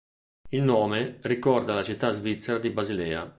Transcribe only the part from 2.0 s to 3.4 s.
svizzera di Basilea.